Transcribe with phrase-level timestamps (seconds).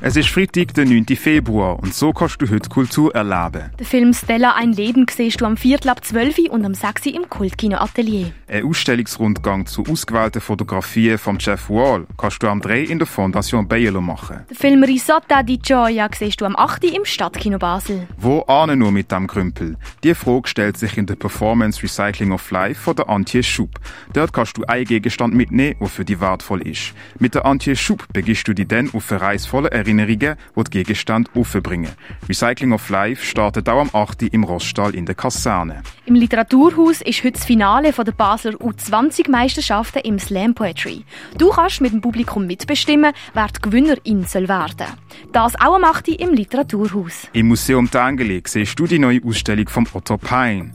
[0.00, 1.06] Es ist Freitag, der 9.
[1.16, 3.72] Februar und so kannst du heute Kultur erleben.
[3.80, 7.06] Den Film Stella ein Leben siehst du am Viertel ab 12 Uhr und am 6
[7.06, 8.30] Uhr im Kultkino Atelier.
[8.46, 13.66] Ein Ausstellungsrundgang zu ausgewählten Fotografien von Jeff Wall kannst du am 3 in der Fondation
[13.66, 14.46] Bayerlo machen.
[14.48, 18.06] Den Film Risotta di Gioia siehst du am 8 Uhr im Stadtkino Basel.
[18.16, 19.76] Wo ahne nur mit dem Krümpel?
[20.04, 23.80] Die Frage stellt sich in der Performance Recycling of Life von der Antje Schub.
[24.12, 26.94] Dort kannst du einen Gegenstand mitnehmen, der für dich wertvoll ist.
[27.18, 31.30] Mit der Antje Schub begibst du dich dann auf eine reizvolle Erinnerungen, die die Gegenstand
[31.34, 31.90] aufbringen.
[32.28, 34.24] Recycling of Life startet auch am 8.
[34.24, 35.82] im Roststall in der Kaserne.
[36.04, 41.04] Im Literaturhaus ist heute das Finale von der Basler U20-Meisterschaften im Slam Poetry.
[41.38, 44.86] Du kannst mit dem Publikum mitbestimmen, wer die Gewinnerin soll werden.
[45.32, 46.08] Das auch am 8.
[46.08, 47.28] im Literaturhaus.
[47.32, 50.72] Im Museum Tangeli siehst du die neue Ausstellung vom Otto Pine.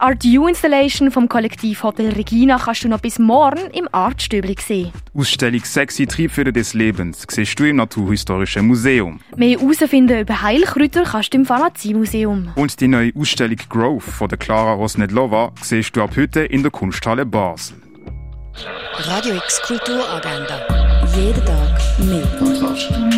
[0.00, 4.56] Die Art U Installation vom Kollektiv Hotel Regina kannst du noch bis morgen im Artstübli
[4.58, 4.92] sehen.
[5.12, 9.20] Ausstellung Sexy Triebfeder des Lebens siehst du im Naturhistorischen Museum.
[9.36, 12.52] Mehr herausfinden über Heilkräuter kannst du im Pharmaziemuseum.
[12.54, 16.72] Und die neue Ausstellung Growth von der Clara Rosnedlova siehst du ab heute in der
[16.72, 17.76] Kunsthalle Basel.
[19.00, 20.66] Radio X Kulturagenda.
[21.14, 23.09] Jeden Tag mehr.